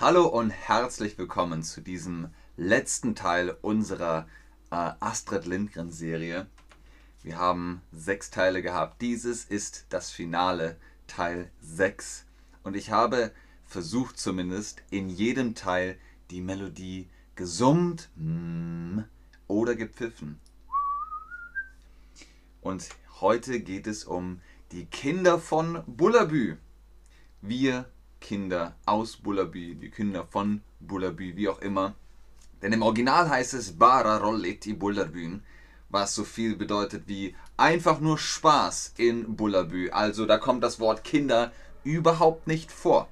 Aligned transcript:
Hallo 0.00 0.26
und 0.26 0.48
herzlich 0.48 1.18
willkommen 1.18 1.62
zu 1.62 1.82
diesem 1.82 2.30
letzten 2.56 3.14
Teil 3.14 3.54
unserer 3.60 4.26
äh, 4.70 4.92
Astrid 4.98 5.44
Lindgren 5.44 5.90
Serie. 5.90 6.46
Wir 7.22 7.36
haben 7.36 7.82
sechs 7.92 8.30
Teile 8.30 8.62
gehabt. 8.62 9.02
Dieses 9.02 9.44
ist 9.44 9.84
das 9.90 10.10
Finale, 10.10 10.78
Teil 11.06 11.50
6. 11.60 12.24
Und 12.62 12.76
ich 12.76 12.90
habe 12.90 13.30
versucht 13.66 14.18
zumindest 14.18 14.82
in 14.88 15.10
jedem 15.10 15.54
Teil 15.54 15.98
die 16.30 16.40
Melodie 16.40 17.10
gesummt 17.34 18.08
mm, 18.16 19.00
oder 19.48 19.74
gepfiffen. 19.74 20.40
Und 22.62 22.88
heute 23.20 23.60
geht 23.60 23.86
es 23.86 24.04
um 24.04 24.40
die 24.72 24.86
Kinder 24.86 25.38
von 25.38 25.84
Bullabü. 25.86 26.56
Wir 27.42 27.84
Kinder 28.20 28.74
aus 28.86 29.16
Bullabü, 29.16 29.74
die 29.74 29.90
Kinder 29.90 30.24
von 30.24 30.62
Bullabü, 30.80 31.36
wie 31.36 31.48
auch 31.48 31.60
immer. 31.60 31.94
Denn 32.62 32.72
im 32.72 32.82
Original 32.82 33.28
heißt 33.28 33.54
es 33.54 33.78
Bara 33.78 34.18
rollit 34.18 34.66
i 34.66 34.74
Bullabün, 34.74 35.42
was 35.88 36.14
so 36.14 36.24
viel 36.24 36.56
bedeutet 36.56 37.04
wie 37.06 37.34
einfach 37.56 38.00
nur 38.00 38.18
Spaß 38.18 38.94
in 38.96 39.36
Bullabü. 39.36 39.90
Also 39.90 40.26
da 40.26 40.38
kommt 40.38 40.62
das 40.62 40.78
Wort 40.78 41.04
Kinder 41.04 41.52
überhaupt 41.84 42.46
nicht 42.46 42.70
vor. 42.70 43.08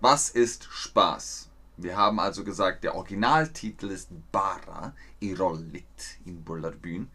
Was 0.00 0.28
ist 0.28 0.68
Spaß? 0.70 1.48
Wir 1.78 1.96
haben 1.96 2.20
also 2.20 2.44
gesagt, 2.44 2.84
der 2.84 2.94
Originaltitel 2.94 3.86
ist 3.86 4.08
Bara 4.32 4.94
i 5.20 5.34
rollit 5.34 6.18
in 6.24 6.42
Bullabün. 6.42 7.08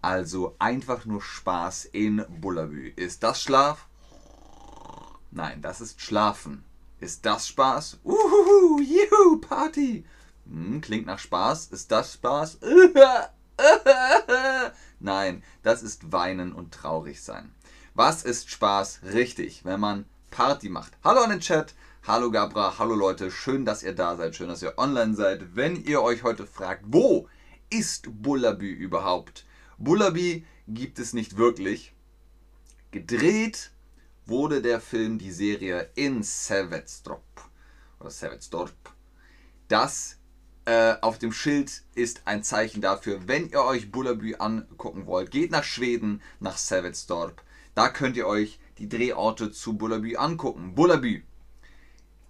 Also 0.00 0.54
einfach 0.58 1.04
nur 1.04 1.20
Spaß 1.20 1.86
in 1.86 2.24
Bullabü. 2.28 2.92
Ist 2.96 3.22
das 3.22 3.42
Schlaf? 3.42 3.88
Nein, 5.30 5.62
das 5.62 5.80
ist 5.80 6.00
Schlafen. 6.00 6.64
Ist 7.00 7.26
das 7.26 7.46
Spaß? 7.48 7.98
Uhuhu, 8.04 8.80
juhu, 8.80 9.40
Party. 9.40 10.04
Hm, 10.46 10.80
klingt 10.80 11.06
nach 11.06 11.18
Spaß. 11.18 11.66
Ist 11.66 11.92
das 11.92 12.14
Spaß? 12.14 12.58
Nein, 15.00 15.42
das 15.62 15.82
ist 15.82 16.12
Weinen 16.12 16.52
und 16.52 16.72
traurig 16.72 17.22
sein. 17.22 17.52
Was 17.94 18.22
ist 18.22 18.50
Spaß? 18.50 19.00
Richtig, 19.12 19.64
wenn 19.64 19.80
man 19.80 20.06
Party 20.30 20.68
macht. 20.68 20.92
Hallo 21.04 21.20
an 21.20 21.30
den 21.30 21.40
Chat. 21.40 21.74
Hallo 22.06 22.30
Gabra, 22.30 22.78
hallo 22.78 22.94
Leute, 22.94 23.30
schön, 23.30 23.66
dass 23.66 23.82
ihr 23.82 23.94
da 23.94 24.16
seid, 24.16 24.34
schön, 24.34 24.48
dass 24.48 24.62
ihr 24.62 24.78
online 24.78 25.14
seid. 25.14 25.56
Wenn 25.56 25.84
ihr 25.84 26.00
euch 26.00 26.22
heute 26.22 26.46
fragt, 26.46 26.84
wo 26.86 27.28
ist 27.68 28.06
Bullabü 28.22 28.70
überhaupt? 28.70 29.44
Bullabü 29.76 30.42
gibt 30.68 30.98
es 30.98 31.12
nicht 31.12 31.36
wirklich. 31.36 31.92
Gedreht 32.92 33.72
wurde 34.28 34.62
der 34.62 34.80
Film, 34.80 35.18
die 35.18 35.32
Serie 35.32 35.90
in 35.94 36.22
Sevetstorp 36.22 37.22
oder 38.00 38.10
Sevetstorp. 38.10 38.72
Das 39.68 40.18
äh, 40.64 40.96
auf 41.00 41.18
dem 41.18 41.32
Schild 41.32 41.82
ist 41.94 42.22
ein 42.26 42.42
Zeichen 42.42 42.82
dafür, 42.82 43.26
wenn 43.26 43.48
ihr 43.48 43.62
euch 43.64 43.90
Bullabü 43.90 44.34
angucken 44.34 45.06
wollt, 45.06 45.30
geht 45.30 45.50
nach 45.50 45.64
Schweden, 45.64 46.22
nach 46.40 46.58
Sevetstorp. 46.58 47.42
Da 47.74 47.88
könnt 47.88 48.16
ihr 48.16 48.26
euch 48.26 48.60
die 48.78 48.88
Drehorte 48.88 49.50
zu 49.50 49.78
Bullabü 49.78 50.16
angucken. 50.16 50.74
Bullabü. 50.74 51.22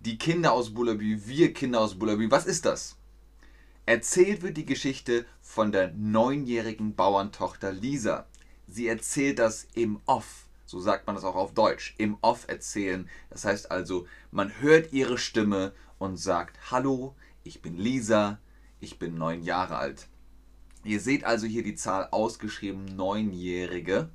Die 0.01 0.19
Kinder 0.19 0.53
aus 0.53 0.73
Bullabü, 0.73 1.23
wir 1.27 1.53
Kinder 1.53 1.81
aus 1.81 1.99
Bullabü. 1.99 2.31
Was 2.31 2.47
ist 2.47 2.65
das? 2.65 2.97
Erzählt 3.87 4.43
wird 4.43 4.57
die 4.57 4.67
Geschichte 4.67 5.27
von 5.41 5.73
der 5.73 5.93
neunjährigen 5.93 6.95
Bauerntochter 6.95 7.73
Lisa. 7.73 8.27
Sie 8.67 8.87
erzählt 8.87 9.39
das 9.39 9.67
im 9.75 10.01
Off. 10.05 10.48
So 10.68 10.80
sagt 10.80 11.06
man 11.06 11.17
das 11.17 11.24
auch 11.24 11.34
auf 11.34 11.55
Deutsch. 11.55 11.95
Im 11.96 12.18
Off 12.20 12.46
erzählen. 12.46 13.08
Das 13.30 13.46
heißt 13.46 13.70
also, 13.70 14.06
man 14.30 14.61
hört 14.61 14.92
ihre 14.92 15.17
Stimme 15.17 15.73
und 15.98 16.18
sagt, 16.18 16.70
hallo, 16.70 17.14
ich 17.42 17.62
bin 17.62 17.79
Lisa, 17.79 18.39
ich 18.78 18.98
bin 18.98 19.17
neun 19.17 19.42
Jahre 19.42 19.78
alt. 19.78 20.08
Ihr 20.84 21.01
seht 21.01 21.24
also 21.24 21.46
hier 21.46 21.62
die 21.62 21.74
Zahl 21.74 22.08
ausgeschrieben, 22.11 22.84
neunjährige. 22.84 24.11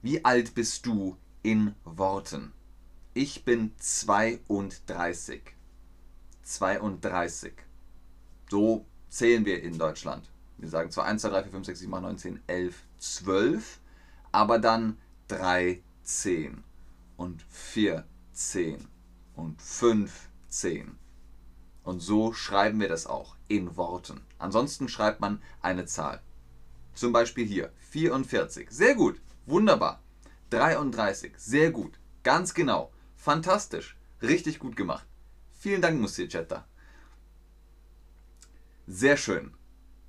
Wie 0.00 0.24
alt 0.24 0.54
bist 0.54 0.86
du 0.86 1.18
in 1.42 1.74
Worten? 1.84 2.54
Ich 3.12 3.44
bin 3.44 3.74
32. 3.76 5.42
32. 6.42 7.52
So 8.50 8.86
zählen 9.10 9.44
wir 9.44 9.62
in 9.62 9.76
Deutschland. 9.76 10.30
Wir 10.56 10.70
sagen 10.70 10.90
zwar 10.90 11.04
1, 11.04 11.20
2, 11.20 11.28
3, 11.28 11.42
4, 11.42 11.52
5, 11.52 11.66
6, 11.66 11.80
7, 11.80 11.94
8, 11.94 12.02
9, 12.02 12.18
10, 12.18 12.40
11, 12.46 12.82
12, 12.96 13.80
aber 14.32 14.58
dann 14.58 14.96
13 15.30 16.64
und 17.16 17.42
14 17.42 18.88
und 19.34 19.62
15. 19.62 20.98
Und 21.84 22.00
so 22.00 22.32
schreiben 22.32 22.80
wir 22.80 22.88
das 22.88 23.06
auch 23.06 23.36
in 23.46 23.76
Worten. 23.76 24.22
Ansonsten 24.38 24.88
schreibt 24.88 25.20
man 25.20 25.40
eine 25.62 25.86
Zahl. 25.86 26.20
Zum 26.94 27.12
Beispiel 27.12 27.46
hier 27.46 27.72
44. 27.78 28.70
Sehr 28.70 28.94
gut. 28.96 29.20
Wunderbar. 29.46 30.02
33. 30.50 31.34
Sehr 31.36 31.70
gut. 31.70 31.98
Ganz 32.24 32.54
genau. 32.54 32.92
Fantastisch. 33.16 33.96
Richtig 34.22 34.58
gut 34.58 34.74
gemacht. 34.74 35.06
Vielen 35.52 35.80
Dank, 35.80 36.00
Musichetta. 36.00 36.66
Sehr 38.88 39.16
schön. 39.16 39.54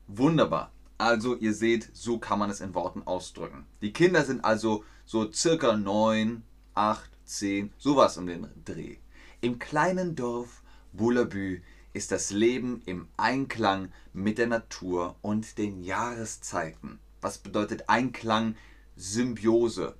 Wunderbar. 0.07 0.71
Also 1.01 1.35
ihr 1.35 1.55
seht, 1.55 1.89
so 1.93 2.19
kann 2.19 2.37
man 2.37 2.51
es 2.51 2.61
in 2.61 2.75
Worten 2.75 3.01
ausdrücken. 3.07 3.65
Die 3.81 3.91
Kinder 3.91 4.23
sind 4.23 4.45
also 4.45 4.85
so 5.03 5.31
circa 5.31 5.75
9, 5.75 6.43
8, 6.75 7.09
10, 7.25 7.73
sowas 7.79 8.17
um 8.17 8.27
den 8.27 8.47
Dreh. 8.65 8.97
Im 9.41 9.57
kleinen 9.57 10.15
Dorf 10.15 10.61
Bullabü 10.93 11.63
ist 11.93 12.11
das 12.11 12.29
Leben 12.29 12.83
im 12.85 13.07
Einklang 13.17 13.91
mit 14.13 14.37
der 14.37 14.45
Natur 14.45 15.15
und 15.23 15.57
den 15.57 15.83
Jahreszeiten. 15.83 16.99
Was 17.19 17.39
bedeutet 17.39 17.89
Einklang? 17.89 18.55
Symbiose. 18.95 19.95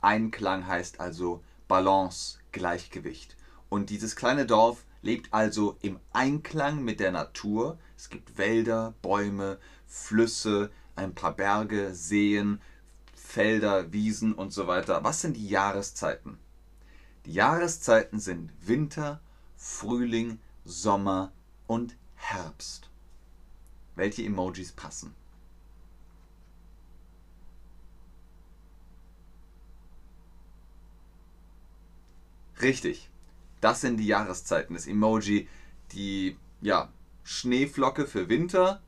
Einklang 0.00 0.66
heißt 0.66 0.98
also 0.98 1.44
Balance, 1.68 2.38
Gleichgewicht. 2.50 3.36
Und 3.68 3.88
dieses 3.88 4.16
kleine 4.16 4.46
Dorf 4.46 4.84
lebt 5.02 5.32
also 5.32 5.76
im 5.80 6.00
Einklang 6.12 6.82
mit 6.82 6.98
der 6.98 7.12
Natur. 7.12 7.78
Es 7.96 8.10
gibt 8.10 8.36
Wälder, 8.36 8.94
Bäume, 9.00 9.58
Flüsse, 9.90 10.70
ein 10.94 11.14
paar 11.14 11.34
Berge, 11.34 11.94
Seen, 11.94 12.60
Felder, 13.12 13.92
Wiesen 13.92 14.32
und 14.32 14.52
so 14.52 14.66
weiter. 14.68 15.04
Was 15.04 15.20
sind 15.20 15.36
die 15.36 15.48
Jahreszeiten? 15.48 16.38
Die 17.26 17.32
Jahreszeiten 17.34 18.20
sind 18.20 18.52
Winter, 18.66 19.20
Frühling, 19.56 20.38
Sommer 20.64 21.32
und 21.66 21.96
Herbst. 22.14 22.88
Welche 23.96 24.24
Emojis 24.24 24.72
passen? 24.72 25.14
Richtig. 32.62 33.10
Das 33.60 33.80
sind 33.80 33.96
die 33.96 34.06
Jahreszeiten. 34.06 34.74
Das 34.74 34.86
Emoji, 34.86 35.48
die 35.92 36.36
ja, 36.60 36.92
Schneeflocke 37.24 38.06
für 38.06 38.28
Winter, 38.28 38.80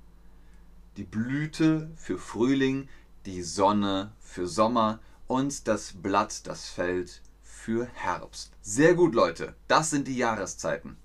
die 0.97 1.05
Blüte 1.05 1.91
für 1.97 2.19
Frühling, 2.19 2.89
die 3.27 3.43
Sonne 3.43 4.13
für 4.21 4.47
Sommer 4.47 5.01
und 5.27 5.67
das 5.69 5.95
Blatt, 5.95 6.47
das 6.47 6.69
fällt 6.69 7.23
für 7.43 7.87
Herbst. 7.87 8.53
Sehr 8.61 8.95
gut, 8.95 9.15
Leute. 9.15 9.55
Das 9.69 9.91
sind 9.91 10.09
die 10.09 10.17
Jahreszeiten. 10.17 10.97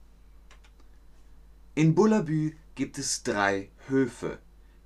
In 1.75 1.93
Bullabü 1.93 2.55
gibt 2.75 2.97
es 2.97 3.23
drei 3.23 3.69
Höfe. 3.87 4.39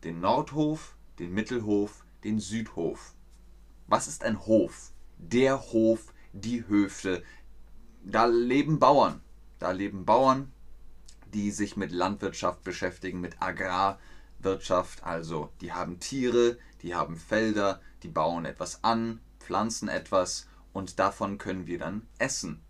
Den 0.03 0.19
Nordhof, 0.19 0.95
den 1.19 1.33
Mittelhof, 1.33 2.03
den 2.23 2.39
Südhof. 2.39 3.13
Was 3.87 4.07
ist 4.07 4.23
ein 4.23 4.45
Hof? 4.45 4.91
Der 5.17 5.71
Hof, 5.71 6.13
die 6.33 6.67
Höfe. 6.67 7.23
Da 8.03 8.25
leben 8.25 8.79
Bauern. 8.79 9.21
Da 9.59 9.71
leben 9.71 10.05
Bauern, 10.05 10.51
die 11.33 11.51
sich 11.51 11.77
mit 11.77 11.91
Landwirtschaft 11.91 12.63
beschäftigen, 12.63 13.21
mit 13.21 13.41
Agrar, 13.41 13.99
Wirtschaft, 14.43 15.03
also 15.03 15.51
die 15.61 15.73
haben 15.73 15.99
Tiere, 15.99 16.57
die 16.81 16.95
haben 16.95 17.15
Felder, 17.17 17.81
die 18.03 18.07
bauen 18.07 18.45
etwas 18.45 18.83
an, 18.83 19.19
pflanzen 19.39 19.87
etwas 19.87 20.47
und 20.73 20.99
davon 20.99 21.37
können 21.37 21.67
wir 21.67 21.79
dann 21.79 22.07
essen. 22.17 22.61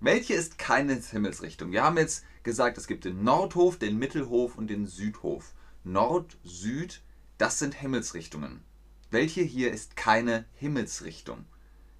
Welche 0.00 0.34
ist 0.34 0.58
keine 0.58 0.94
Himmelsrichtung? 0.94 1.72
Wir 1.72 1.82
haben 1.82 1.98
jetzt 1.98 2.24
gesagt, 2.44 2.78
es 2.78 2.86
gibt 2.86 3.04
den 3.04 3.24
Nordhof, 3.24 3.78
den 3.78 3.98
Mittelhof 3.98 4.56
und 4.56 4.68
den 4.68 4.86
Südhof. 4.86 5.52
Nord, 5.82 6.36
Süd, 6.44 7.02
das 7.36 7.58
sind 7.58 7.74
Himmelsrichtungen. 7.74 8.62
Welche 9.10 9.42
hier 9.42 9.72
ist 9.72 9.96
keine 9.96 10.44
Himmelsrichtung? 10.54 11.46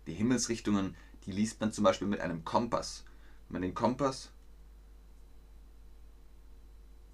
Die 0.07 0.15
Himmelsrichtungen, 0.15 0.95
die 1.27 1.33
liest 1.33 1.61
man 1.61 1.73
zum 1.73 1.85
Beispiel 1.85 2.07
mit 2.07 2.21
einem 2.21 2.45
Kompass. 2.45 3.05
Wenn 3.49 3.55
man 3.55 3.63
den 3.63 3.75
Kompass 3.75 4.31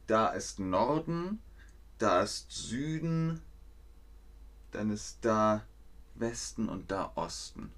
da 0.06 0.28
ist 0.28 0.58
Norden, 0.58 1.40
da 1.98 2.22
ist 2.22 2.50
Süden, 2.50 3.40
dann 4.70 4.90
ist 4.90 5.18
da 5.22 5.64
Westen 6.14 6.68
und 6.68 6.90
da 6.90 7.12
Osten. 7.14 7.72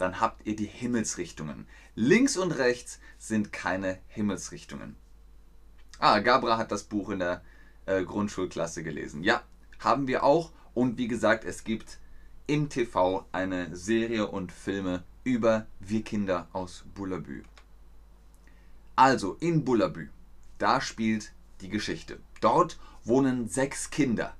dann 0.00 0.18
habt 0.20 0.46
ihr 0.46 0.56
die 0.56 0.66
Himmelsrichtungen. 0.66 1.66
Links 1.94 2.36
und 2.38 2.52
rechts 2.52 3.00
sind 3.18 3.52
keine 3.52 3.98
Himmelsrichtungen. 4.08 4.96
Ah, 5.98 6.20
Gabra 6.20 6.56
hat 6.56 6.72
das 6.72 6.84
Buch 6.84 7.10
in 7.10 7.18
der 7.18 7.42
äh, 7.84 8.02
Grundschulklasse 8.02 8.82
gelesen. 8.82 9.22
Ja, 9.22 9.42
haben 9.78 10.06
wir 10.06 10.24
auch. 10.24 10.52
Und 10.72 10.96
wie 10.96 11.08
gesagt, 11.08 11.44
es 11.44 11.64
gibt 11.64 11.98
im 12.46 12.70
TV 12.70 13.26
eine 13.32 13.76
Serie 13.76 14.26
und 14.28 14.52
Filme 14.52 15.02
über 15.22 15.66
Wir 15.80 16.02
Kinder 16.02 16.48
aus 16.52 16.84
Bullabü. 16.94 17.42
Also 18.96 19.36
in 19.40 19.64
Bullabü, 19.64 20.08
da 20.58 20.80
spielt 20.80 21.32
die 21.60 21.68
Geschichte. 21.68 22.20
Dort 22.40 22.78
wohnen 23.04 23.48
sechs 23.48 23.90
Kinder. 23.90 24.34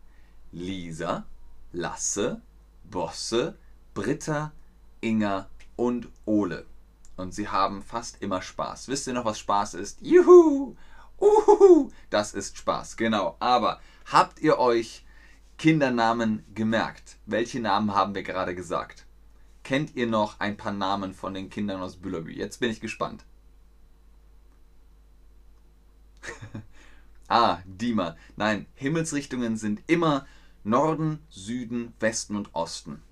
Lisa, 0.53 1.27
Lasse, 1.73 2.43
Bosse, 2.85 3.57
Britta, 3.95 4.53
Inga 5.01 5.49
und 5.77 6.09
Ole. 6.25 6.67
Und 7.17 7.35
sie 7.35 7.49
haben 7.49 7.83
fast 7.83 8.23
immer 8.23 8.43
Spaß. 8.43 8.89
Wisst 8.89 9.07
ihr 9.07 9.13
noch, 9.13 9.25
was 9.25 9.39
Spaß 9.39 9.75
ist? 9.75 10.01
Juhu! 10.01 10.75
Uhuhu! 11.19 11.91
Das 12.09 12.35
ist 12.35 12.57
Spaß, 12.57 12.97
genau. 12.97 13.37
Aber 13.41 13.81
habt 14.07 14.41
ihr 14.41 14.59
euch 14.59 15.05
Kindernamen 15.59 16.45
gemerkt? 16.55 17.19
Welche 17.27 17.61
Namen 17.61 17.95
haben 17.95 18.15
wir 18.15 18.23
gerade 18.23 18.55
gesagt? 18.55 19.07
Kennt 19.63 19.95
ihr 19.95 20.07
noch 20.07 20.41
ein 20.41 20.57
paar 20.57 20.73
Namen 20.73 21.13
von 21.13 21.35
den 21.35 21.51
Kindern 21.51 21.83
aus 21.83 21.97
Büllerbü? 21.97 22.33
Jetzt 22.33 22.59
bin 22.61 22.71
ich 22.71 22.81
gespannt. 22.81 23.25
ah, 27.31 27.63
Dima. 27.65 28.17
Nein, 28.37 28.67
Himmelsrichtungen 28.75 29.57
sind 29.57 29.81
immer 29.87 30.27
Norden, 30.65 31.21
Süden, 31.31 31.95
Westen 32.01 32.37
und 32.37 32.55
Osten. 32.55 33.03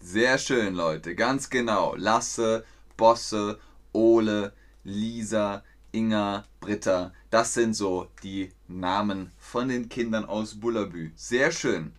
Sehr 0.00 0.38
schön, 0.38 0.74
Leute. 0.74 1.14
Ganz 1.14 1.50
genau. 1.50 1.94
Lasse, 1.96 2.64
Bosse, 2.96 3.58
Ole, 3.92 4.52
Lisa, 4.84 5.64
Inga, 5.92 6.44
Britta. 6.60 7.12
Das 7.30 7.54
sind 7.54 7.74
so 7.74 8.08
die 8.22 8.50
Namen 8.68 9.32
von 9.38 9.68
den 9.68 9.88
Kindern 9.88 10.24
aus 10.24 10.60
Bullabü. 10.60 11.10
Sehr 11.14 11.50
schön. 11.50 11.92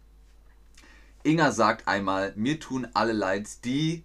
Inga 1.24 1.52
sagt 1.52 1.88
einmal, 1.88 2.34
mir 2.36 2.60
tun 2.60 2.88
alle 2.94 3.14
leid, 3.14 3.64
die 3.66 4.04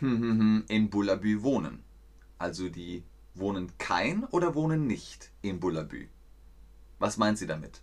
in 0.00 0.90
Bullabü 0.90 1.42
wohnen. 1.42 1.82
Also 2.38 2.68
die 2.68 3.04
wohnen 3.34 3.72
kein 3.78 4.24
oder 4.24 4.54
wohnen 4.54 4.86
nicht 4.86 5.30
in 5.42 5.60
Bullabü. 5.60 6.08
Was 6.98 7.16
meint 7.16 7.38
sie 7.38 7.46
damit? 7.46 7.82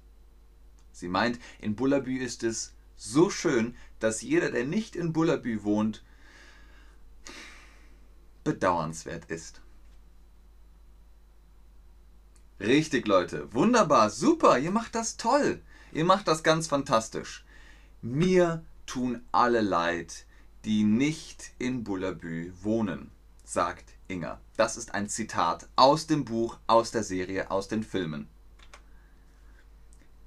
Sie 0.91 1.07
meint, 1.07 1.39
in 1.59 1.75
Bullabü 1.75 2.17
ist 2.17 2.43
es 2.43 2.73
so 2.95 3.29
schön, 3.29 3.75
dass 3.99 4.21
jeder, 4.21 4.51
der 4.51 4.65
nicht 4.65 4.95
in 4.95 5.13
Bullabü 5.13 5.63
wohnt, 5.63 6.03
bedauernswert 8.43 9.25
ist. 9.25 9.61
Richtig, 12.59 13.07
Leute. 13.07 13.51
Wunderbar, 13.53 14.09
super. 14.09 14.59
Ihr 14.59 14.71
macht 14.71 14.95
das 14.95 15.17
toll. 15.17 15.61
Ihr 15.91 16.05
macht 16.05 16.27
das 16.27 16.43
ganz 16.43 16.67
fantastisch. 16.67 17.43
Mir 18.01 18.63
tun 18.85 19.23
alle 19.31 19.61
leid, 19.61 20.25
die 20.65 20.83
nicht 20.83 21.51
in 21.57 21.83
Bullabü 21.83 22.53
wohnen, 22.61 23.11
sagt 23.43 23.93
Inga. 24.07 24.39
Das 24.57 24.77
ist 24.77 24.93
ein 24.93 25.09
Zitat 25.09 25.67
aus 25.75 26.07
dem 26.07 26.25
Buch, 26.25 26.57
aus 26.67 26.91
der 26.91 27.03
Serie, 27.03 27.49
aus 27.49 27.67
den 27.67 27.83
Filmen. 27.83 28.27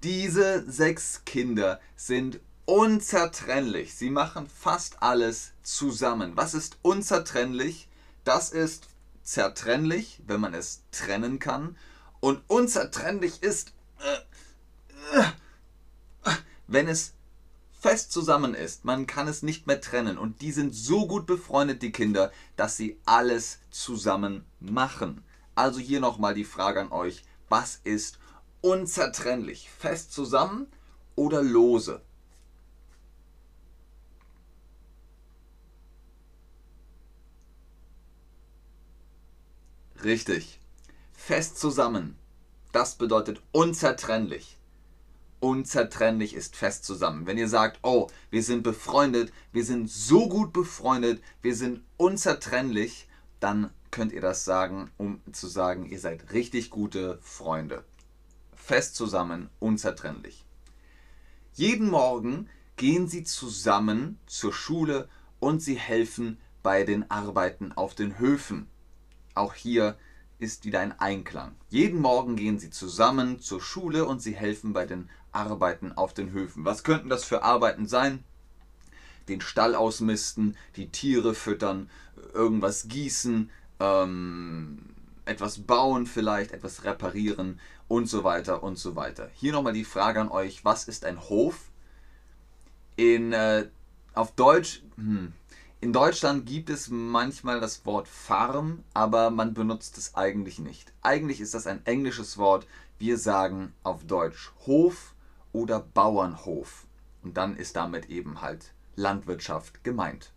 Diese 0.03 0.71
sechs 0.71 1.25
Kinder 1.25 1.81
sind 1.97 2.41
unzertrennlich. 2.67 3.95
Sie 3.95 4.11
machen 4.11 4.47
fast 4.49 5.03
alles 5.03 5.53
zusammen. 5.63 6.37
Was 6.37 6.55
ist 6.55 6.79
unzertrennlich? 6.83 7.89
Das 8.25 8.51
ist 8.51 8.89
zertrennlich, 9.23 10.23
wenn 10.27 10.41
man 10.41 10.55
es 10.55 10.83
trennen 10.91 11.39
kann. 11.39 11.77
Und 12.21 12.43
unzertrennlich 12.49 13.43
ist, 13.43 13.73
wenn 16.67 16.89
es 16.89 17.13
fest 17.85 18.13
zusammen 18.13 18.55
ist. 18.55 18.87
Man 18.87 19.07
kann 19.07 19.29
es 19.29 19.43
nicht 19.43 19.67
mehr 19.67 19.79
trennen. 19.79 20.17
Und 20.17 20.41
die 20.41 20.53
sind 20.53 20.75
so 20.75 21.07
gut 21.07 21.27
befreundet, 21.27 21.83
die 21.83 21.93
Kinder, 21.93 22.33
dass 22.57 22.79
sie 22.79 22.99
alles 23.05 23.59
zusammen 23.69 24.47
machen. 24.59 25.23
Also 25.55 25.81
hier 25.81 26.01
nochmal 26.01 26.33
die 26.33 26.47
Frage 26.47 26.81
an 26.81 26.93
euch. 26.93 27.25
Was 27.51 27.83
ist 27.85 28.19
unzertrennlich? 28.63 29.69
Fest 29.69 30.15
zusammen 30.15 30.67
oder 31.15 31.43
lose? 31.43 32.01
Richtig. 40.03 40.59
Fest 41.13 41.59
zusammen. 41.59 42.17
Das 42.73 42.95
bedeutet 42.95 43.43
unzertrennlich. 43.53 44.57
Unzertrennlich 45.45 46.33
ist 46.33 46.57
fest 46.57 46.87
zusammen. 46.87 47.27
Wenn 47.27 47.37
ihr 47.37 47.51
sagt, 47.51 47.81
oh, 47.83 48.07
wir 48.31 48.43
sind 48.43 48.63
befreundet, 48.63 49.31
wir 49.53 49.63
sind 49.63 49.91
so 49.91 50.27
gut 50.27 50.55
befreundet, 50.55 51.23
wir 51.43 51.55
sind 51.55 51.83
unzertrennlich, 51.99 53.09
dann 53.41 53.71
könnt 53.91 54.13
ihr 54.13 54.23
das 54.23 54.47
sagen, 54.47 54.91
um 54.97 55.21
zu 55.33 55.47
sagen, 55.47 55.85
ihr 55.85 56.01
seid 56.01 56.33
richtig 56.33 56.71
gute 56.71 57.19
Freunde. 57.21 57.85
Fest 58.55 58.97
zusammen, 58.97 59.51
unzertrennlich. 59.59 60.47
Jeden 61.53 61.91
Morgen 61.91 62.49
gehen 62.77 63.07
sie 63.07 63.23
zusammen 63.23 64.19
zur 64.25 64.55
Schule 64.55 65.11
und 65.41 65.61
sie 65.61 65.77
helfen 65.77 66.39
bei 66.63 66.85
den 66.85 67.11
Arbeiten 67.11 67.73
auf 67.73 67.95
den 67.95 68.19
Höfen. 68.19 68.71
Auch 69.35 69.53
hier 69.53 69.99
ist 70.39 70.65
wieder 70.65 70.81
ein 70.81 70.99
Einklang. 70.99 71.55
Jeden 71.69 72.01
Morgen 72.01 72.35
gehen 72.35 72.59
sie 72.59 72.71
zusammen 72.71 73.41
zur 73.41 73.61
Schule 73.61 74.07
und 74.07 74.23
sie 74.23 74.35
helfen 74.35 74.73
bei 74.73 74.87
den 74.87 75.11
Arbeiten 75.35 75.93
auf 75.93 76.15
den 76.15 76.33
Höfen. 76.33 76.65
Was 76.65 76.85
könnten 76.85 77.09
das 77.09 77.25
für 77.25 77.43
Arbeiten 77.43 77.87
sein? 77.87 78.25
Den 79.29 79.41
Stall 79.41 79.75
ausmisten, 79.75 80.57
die 80.77 80.89
Tiere 80.89 81.35
füttern, 81.35 81.91
irgendwas 82.35 82.89
gießen, 82.89 83.51
ähm, 83.81 84.79
etwas 85.25 85.61
bauen 85.61 86.07
vielleicht, 86.07 86.53
etwas 86.53 86.85
reparieren 86.85 87.59
und 87.89 88.07
so 88.09 88.25
weiter 88.25 88.63
und 88.63 88.79
so 88.79 88.97
weiter. 88.97 89.31
Hier 89.35 89.53
nochmal 89.53 89.73
die 89.73 89.85
Frage 89.85 90.21
an 90.21 90.29
euch, 90.29 90.65
was 90.65 90.89
ist 90.89 91.05
ein 91.05 91.21
Hof? 91.21 91.71
In, 92.97 93.33
äh, 93.33 93.69
auf 94.13 94.33
Deutsch, 94.33 94.83
hm, 94.97 95.33
in 95.81 95.93
Deutschland 95.93 96.47
gibt 96.47 96.71
es 96.71 96.89
manchmal 96.89 97.61
das 97.61 97.85
Wort 97.85 98.09
Farm, 98.09 98.85
aber 98.95 99.31
man 99.31 99.53
benutzt 99.53 99.99
es 99.99 100.15
eigentlich 100.15 100.59
nicht. 100.59 100.93
Eigentlich 101.03 101.41
ist 101.41 101.55
das 101.55 101.67
ein 101.67 101.85
englisches 101.85 102.39
Wort. 102.39 102.67
Wir 102.99 103.19
sagen 103.19 103.75
auf 103.83 104.05
Deutsch 104.07 104.53
Hof 104.67 105.14
oder 105.55 105.81
Bauernhof. 105.81 106.87
Und 107.23 107.39
dann 107.39 107.57
ist 107.57 107.77
damit 107.77 108.11
eben 108.11 108.43
halt 108.43 108.75
Landwirtschaft 108.97 109.83
gemeint. 109.83 110.33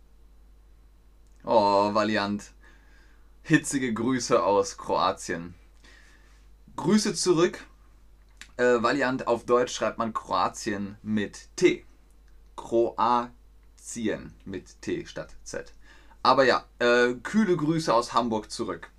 Oh, 1.44 1.92
Valiant. 1.92 2.52
Hitzige 3.42 3.92
Grüße 3.92 4.42
aus 4.42 4.78
Kroatien. 4.78 5.54
Grüße 6.76 7.14
zurück. 7.14 7.66
Äh, 8.56 8.82
Valiant 8.82 9.26
auf 9.26 9.44
Deutsch 9.44 9.74
schreibt 9.74 9.98
man 9.98 10.14
Kroatien 10.14 10.96
mit 11.02 11.48
T. 11.56 11.84
Kroatien. 12.56 14.32
Mit 14.44 14.80
T 14.80 15.04
statt 15.04 15.36
Z. 15.42 15.72
Aber 16.22 16.44
ja, 16.44 16.64
äh, 16.78 17.14
kühle 17.14 17.56
Grüße 17.56 17.92
aus 17.92 18.12
Hamburg 18.12 18.50
zurück. 18.50 18.90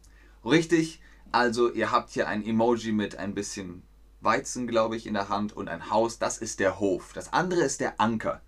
Richtig, 0.46 1.02
also 1.32 1.72
ihr 1.72 1.92
habt 1.92 2.10
hier 2.12 2.28
ein 2.28 2.46
Emoji 2.46 2.92
mit 2.92 3.18
ein 3.18 3.36
bisschen 3.36 3.84
Weizen, 4.22 4.68
glaube 4.68 4.96
ich, 4.96 5.08
in 5.08 5.14
der 5.14 5.30
Hand 5.30 5.56
und 5.56 5.68
ein 5.70 5.90
Haus. 5.90 6.20
Das 6.20 6.38
ist 6.38 6.60
der 6.60 6.80
Hof. 6.80 7.14
Das 7.14 7.34
andere 7.34 7.62
ist 7.62 7.80
der 7.80 8.00
Anker. 8.00 8.42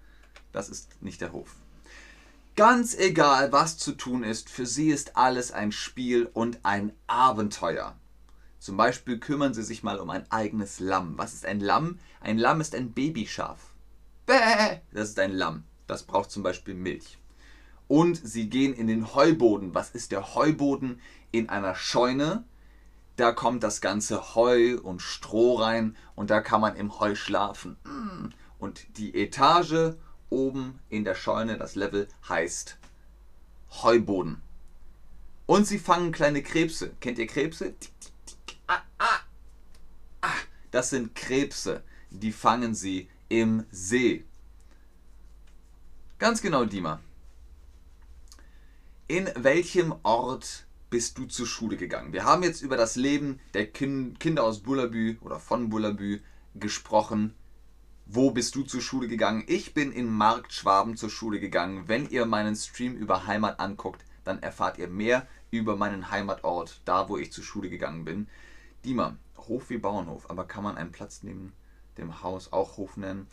Das 0.51 0.69
ist 0.69 1.01
nicht 1.01 1.21
der 1.21 1.31
Hof. 1.31 1.55
Ganz 2.55 2.95
egal, 2.95 3.51
was 3.51 3.77
zu 3.77 3.93
tun 3.93 4.23
ist, 4.23 4.49
für 4.49 4.65
sie 4.65 4.89
ist 4.89 5.15
alles 5.15 5.51
ein 5.51 5.71
Spiel 5.71 6.29
und 6.33 6.59
ein 6.63 6.91
Abenteuer. 7.07 7.95
Zum 8.59 8.77
Beispiel 8.77 9.19
kümmern 9.19 9.53
sie 9.53 9.63
sich 9.63 9.81
mal 9.81 9.99
um 9.99 10.09
ein 10.09 10.29
eigenes 10.31 10.79
Lamm. 10.79 11.17
Was 11.17 11.33
ist 11.33 11.45
ein 11.45 11.61
Lamm? 11.61 11.97
Ein 12.19 12.37
Lamm 12.37 12.61
ist 12.61 12.75
ein 12.75 12.91
Babyschaf. 12.91 13.73
Bäh, 14.25 14.81
das 14.93 15.09
ist 15.09 15.19
ein 15.19 15.31
Lamm. 15.31 15.63
Das 15.87 16.03
braucht 16.03 16.29
zum 16.29 16.43
Beispiel 16.43 16.75
Milch. 16.75 17.17
Und 17.87 18.21
sie 18.23 18.49
gehen 18.49 18.73
in 18.73 18.87
den 18.87 19.15
Heuboden. 19.15 19.73
Was 19.73 19.89
ist 19.91 20.11
der 20.11 20.35
Heuboden? 20.35 21.01
In 21.31 21.49
einer 21.49 21.73
Scheune. 21.75 22.43
Da 23.15 23.31
kommt 23.31 23.63
das 23.63 23.81
ganze 23.81 24.35
Heu 24.35 24.77
und 24.81 25.01
Stroh 25.01 25.55
rein 25.55 25.95
und 26.15 26.29
da 26.29 26.41
kann 26.41 26.61
man 26.61 26.75
im 26.75 26.99
Heu 26.99 27.15
schlafen. 27.15 27.77
Und 28.57 28.97
die 28.97 29.13
Etage 29.15 29.95
oben 30.29 30.79
in 30.89 31.03
der 31.03 31.15
Scheune, 31.15 31.57
das 31.57 31.75
Level, 31.75 32.07
heißt 32.27 32.77
Heuboden. 33.83 34.41
Und 35.45 35.67
sie 35.67 35.79
fangen 35.79 36.11
kleine 36.11 36.41
Krebse. 36.41 36.91
Kennt 36.99 37.17
ihr 37.19 37.27
Krebse? 37.27 37.75
Das 40.71 40.89
sind 40.89 41.13
Krebse. 41.15 41.83
die 42.09 42.31
fangen 42.31 42.73
sie 42.75 43.09
im 43.29 43.65
See. 43.71 44.25
Ganz 46.19 46.41
genau, 46.41 46.65
Dima. 46.65 46.99
In 49.07 49.29
welchem 49.35 49.95
Ort 50.03 50.65
bist 50.91 51.17
du 51.17 51.25
zur 51.25 51.47
Schule 51.47 51.77
gegangen? 51.77 52.11
Wir 52.11 52.25
haben 52.25 52.43
jetzt 52.43 52.61
über 52.61 52.75
das 52.75 52.97
Leben 52.97 53.39
der 53.53 53.65
kind 53.65 54.19
Kinder 54.19 54.43
aus 54.43 54.59
Bullabü 54.59 55.17
oder 55.21 55.39
von 55.39 55.69
Bullabü 55.69 56.19
gesprochen. 56.53 57.33
Wo 58.05 58.31
bist 58.31 58.55
du 58.55 58.63
zur 58.63 58.81
Schule 58.81 59.07
gegangen? 59.07 59.45
Ich 59.47 59.73
bin 59.73 59.93
in 59.93 60.11
Markt 60.11 60.51
Schwaben 60.51 60.97
zur 60.97 61.09
Schule 61.09 61.39
gegangen. 61.39 61.87
Wenn 61.87 62.09
ihr 62.09 62.25
meinen 62.25 62.57
Stream 62.57 62.93
über 62.93 63.25
Heimat 63.25 63.61
anguckt, 63.61 64.03
dann 64.25 64.43
erfahrt 64.43 64.77
ihr 64.79 64.89
mehr 64.89 65.25
über 65.49 65.77
meinen 65.77 66.11
Heimatort, 66.11 66.81
da 66.83 67.07
wo 67.07 67.17
ich 67.17 67.31
zur 67.31 67.45
Schule 67.45 67.69
gegangen 67.69 68.03
bin. 68.03 68.27
Dima, 68.83 69.15
Hof 69.37 69.69
wie 69.69 69.77
Bauernhof, 69.77 70.29
aber 70.29 70.43
kann 70.43 70.65
man 70.65 70.75
einen 70.75 70.91
Platz 70.91 71.23
neben 71.23 71.53
dem 71.97 72.21
Haus 72.21 72.51
auch 72.51 72.75
Hof 72.75 72.97
nennen? 72.97 73.27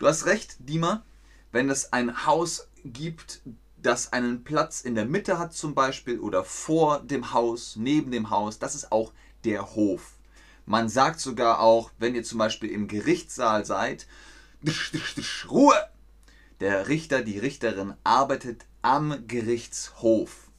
Du 0.00 0.08
hast 0.08 0.26
recht, 0.26 0.56
Dima, 0.58 1.04
wenn 1.52 1.70
es 1.70 1.92
ein 1.92 2.26
Haus 2.26 2.68
gibt, 2.84 3.40
das 3.84 4.14
einen 4.14 4.44
Platz 4.44 4.80
in 4.80 4.94
der 4.94 5.04
Mitte 5.04 5.38
hat 5.38 5.52
zum 5.52 5.74
Beispiel 5.74 6.18
oder 6.18 6.42
vor 6.42 7.00
dem 7.00 7.32
Haus, 7.32 7.76
neben 7.76 8.10
dem 8.10 8.30
Haus, 8.30 8.58
das 8.58 8.74
ist 8.74 8.90
auch 8.90 9.12
der 9.44 9.74
Hof. 9.74 10.14
Man 10.64 10.88
sagt 10.88 11.20
sogar 11.20 11.60
auch, 11.60 11.90
wenn 11.98 12.14
ihr 12.14 12.24
zum 12.24 12.38
Beispiel 12.38 12.70
im 12.70 12.88
Gerichtssaal 12.88 13.66
seid, 13.66 14.06
Ruhe! 15.50 15.74
Der 16.60 16.88
Richter, 16.88 17.20
die 17.20 17.38
Richterin 17.38 17.92
arbeitet 18.04 18.64
am 18.80 19.26
Gerichtshof. 19.26 20.50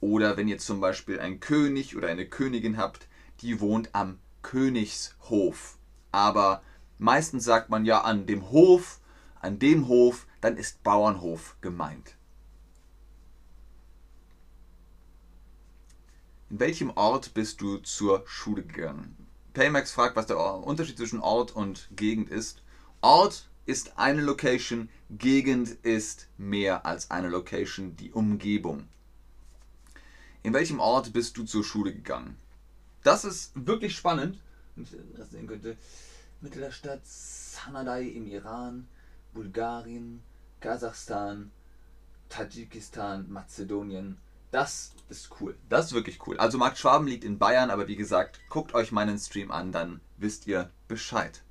Oder 0.00 0.36
wenn 0.36 0.48
ihr 0.48 0.58
zum 0.58 0.80
Beispiel 0.80 1.20
einen 1.20 1.40
König 1.40 1.96
oder 1.96 2.08
eine 2.08 2.26
Königin 2.26 2.76
habt, 2.76 3.08
die 3.40 3.60
wohnt 3.60 3.94
am 3.94 4.18
Königshof. 4.42 5.78
Aber 6.12 6.62
meistens 6.98 7.44
sagt 7.44 7.70
man 7.70 7.86
ja 7.86 8.02
an 8.02 8.26
dem 8.26 8.50
Hof, 8.50 9.00
an 9.40 9.58
dem 9.58 9.88
Hof, 9.88 10.26
dann 10.42 10.58
ist 10.58 10.82
Bauernhof 10.82 11.56
gemeint. 11.62 12.17
In 16.50 16.60
welchem 16.60 16.90
Ort 16.96 17.34
bist 17.34 17.60
du 17.60 17.76
zur 17.76 18.26
Schule 18.26 18.62
gegangen? 18.62 19.14
Paymax 19.52 19.92
fragt, 19.92 20.16
was 20.16 20.26
der 20.26 20.38
Unterschied 20.38 20.96
zwischen 20.96 21.20
Ort 21.20 21.54
und 21.54 21.88
Gegend 21.94 22.30
ist. 22.30 22.62
Ort 23.02 23.50
ist 23.66 23.98
eine 23.98 24.22
Location, 24.22 24.88
Gegend 25.10 25.68
ist 25.82 26.26
mehr 26.38 26.86
als 26.86 27.10
eine 27.10 27.28
Location, 27.28 27.96
die 27.96 28.12
Umgebung. 28.12 28.88
In 30.42 30.54
welchem 30.54 30.80
Ort 30.80 31.12
bist 31.12 31.36
du 31.36 31.44
zur 31.44 31.64
Schule 31.64 31.92
gegangen? 31.92 32.38
Das 33.02 33.26
ist 33.26 33.52
wirklich 33.54 33.94
spannend. 33.94 34.40
Das 35.16 35.30
sehen 35.30 35.46
könnte. 35.46 35.76
Mitte 36.40 36.60
der 36.60 36.70
Stadt 36.70 37.04
Sanadai 37.04 38.04
im 38.04 38.26
Iran, 38.26 38.88
Bulgarien, 39.34 40.22
Kasachstan, 40.60 41.50
Tadschikistan, 42.30 43.30
Mazedonien. 43.30 44.16
Das 44.50 44.94
ist 45.08 45.30
cool. 45.40 45.56
Das 45.68 45.86
ist 45.86 45.92
wirklich 45.92 46.26
cool. 46.26 46.38
Also 46.38 46.58
Markt 46.58 46.78
Schwaben 46.78 47.06
liegt 47.06 47.24
in 47.24 47.38
Bayern, 47.38 47.70
aber 47.70 47.88
wie 47.88 47.96
gesagt, 47.96 48.40
guckt 48.48 48.74
euch 48.74 48.92
meinen 48.92 49.18
Stream 49.18 49.50
an, 49.50 49.72
dann 49.72 50.00
wisst 50.16 50.46
ihr 50.46 50.70
Bescheid. 50.86 51.42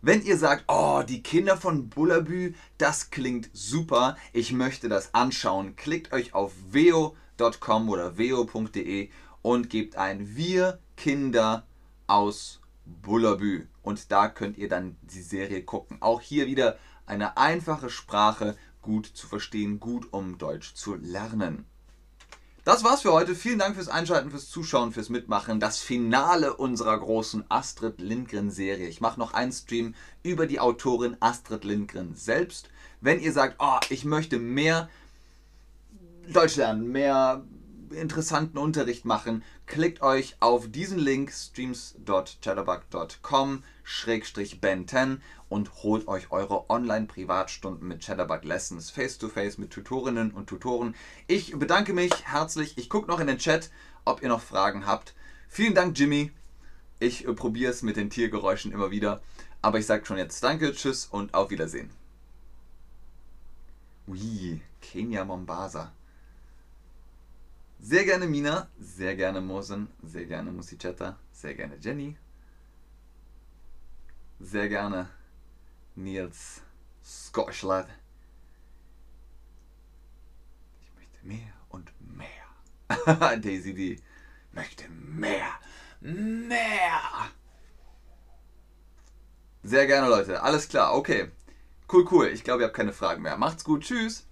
Wenn 0.00 0.22
ihr 0.22 0.38
sagt, 0.38 0.64
oh, 0.68 1.02
die 1.02 1.22
Kinder 1.24 1.56
von 1.56 1.88
Bullabü, 1.88 2.54
das 2.78 3.10
klingt 3.10 3.50
super, 3.52 4.16
ich 4.32 4.52
möchte 4.52 4.88
das 4.88 5.12
anschauen, 5.12 5.74
klickt 5.74 6.12
euch 6.12 6.34
auf 6.34 6.52
veo.com 6.70 7.88
oder 7.88 8.16
veo.de 8.16 9.10
und 9.42 9.70
gebt 9.70 9.96
ein 9.96 10.36
Wir 10.36 10.78
Kinder 10.96 11.66
aus 12.06 12.60
Bullabü. 12.84 13.66
Und 13.82 14.12
da 14.12 14.28
könnt 14.28 14.56
ihr 14.56 14.68
dann 14.68 14.96
die 15.02 15.22
Serie 15.22 15.64
gucken. 15.64 15.98
Auch 16.00 16.20
hier 16.20 16.46
wieder 16.46 16.78
eine 17.06 17.36
einfache 17.36 17.90
Sprache, 17.90 18.56
gut 18.82 19.06
zu 19.06 19.26
verstehen, 19.26 19.80
gut 19.80 20.12
um 20.12 20.38
Deutsch 20.38 20.74
zu 20.74 20.94
lernen. 20.94 21.66
Das 22.68 22.84
war's 22.84 23.00
für 23.00 23.14
heute. 23.14 23.34
Vielen 23.34 23.58
Dank 23.58 23.76
fürs 23.76 23.88
Einschalten, 23.88 24.30
fürs 24.30 24.50
Zuschauen, 24.50 24.92
fürs 24.92 25.08
Mitmachen. 25.08 25.58
Das 25.58 25.78
Finale 25.78 26.54
unserer 26.54 26.98
großen 26.98 27.44
Astrid 27.48 27.98
Lindgren-Serie. 27.98 28.88
Ich 28.88 29.00
mache 29.00 29.18
noch 29.18 29.32
einen 29.32 29.52
Stream 29.52 29.94
über 30.22 30.46
die 30.46 30.60
Autorin 30.60 31.16
Astrid 31.18 31.64
Lindgren 31.64 32.14
selbst. 32.14 32.68
Wenn 33.00 33.20
ihr 33.20 33.32
sagt, 33.32 33.54
oh, 33.58 33.78
ich 33.88 34.04
möchte 34.04 34.38
mehr 34.38 34.90
Deutsch 36.30 36.56
lernen, 36.56 36.92
mehr 36.92 37.42
interessanten 37.88 38.58
Unterricht 38.58 39.06
machen, 39.06 39.42
klickt 39.64 40.02
euch 40.02 40.36
auf 40.40 40.70
diesen 40.70 40.98
Link 40.98 41.32
streams.chatterbug.com 41.32 43.62
Ben 44.60 44.86
10 44.86 45.22
und 45.48 45.82
holt 45.82 46.08
euch 46.08 46.30
eure 46.30 46.68
Online-Privatstunden 46.68 47.88
mit 47.88 48.04
Chatterbug 48.04 48.44
Lessons 48.44 48.90
face-to-face 48.90 49.54
-face 49.54 49.60
mit 49.60 49.70
Tutorinnen 49.70 50.32
und 50.32 50.46
Tutoren. 50.46 50.94
Ich 51.26 51.58
bedanke 51.58 51.94
mich 51.94 52.12
herzlich. 52.24 52.76
Ich 52.76 52.90
gucke 52.90 53.08
noch 53.08 53.18
in 53.18 53.26
den 53.26 53.38
Chat, 53.38 53.70
ob 54.04 54.22
ihr 54.22 54.28
noch 54.28 54.42
Fragen 54.42 54.86
habt. 54.86 55.14
Vielen 55.48 55.74
Dank, 55.74 55.98
Jimmy. 55.98 56.32
Ich 57.00 57.26
äh, 57.26 57.32
probiere 57.32 57.72
es 57.72 57.82
mit 57.82 57.96
den 57.96 58.10
Tiergeräuschen 58.10 58.72
immer 58.72 58.90
wieder. 58.90 59.22
Aber 59.62 59.78
ich 59.78 59.86
sage 59.86 60.04
schon 60.04 60.18
jetzt 60.18 60.42
Danke, 60.44 60.72
Tschüss 60.72 61.06
und 61.06 61.32
auf 61.32 61.50
Wiedersehen. 61.50 61.90
Ui, 64.06 64.60
Kenia 64.82 65.24
Mombasa. 65.24 65.92
Sehr 67.80 68.04
gerne 68.04 68.26
Mina, 68.26 68.68
sehr 68.78 69.16
gerne 69.16 69.40
Mosen, 69.40 69.88
sehr 70.02 70.26
gerne 70.26 70.50
Musichetta, 70.50 71.16
sehr 71.32 71.54
gerne 71.54 71.76
Jenny, 71.80 72.16
sehr 74.38 74.68
gerne 74.68 75.08
Nils 75.94 76.62
Scotchland. 77.04 77.88
Ich 80.80 80.94
möchte 80.94 81.26
mehr 81.26 81.52
und 81.68 81.92
mehr. 82.16 83.36
Daisy 83.38 83.74
D 83.74 84.00
möchte 84.52 84.88
mehr, 84.88 85.52
mehr. 86.00 87.00
Sehr 89.62 89.86
gerne, 89.86 90.08
Leute. 90.08 90.42
Alles 90.42 90.68
klar, 90.68 90.94
okay. 90.94 91.30
Cool, 91.92 92.06
cool. 92.10 92.26
Ich 92.28 92.44
glaube, 92.44 92.62
ihr 92.62 92.66
habt 92.66 92.76
keine 92.76 92.92
Fragen 92.92 93.22
mehr. 93.22 93.36
Macht's 93.36 93.64
gut. 93.64 93.82
Tschüss. 93.82 94.27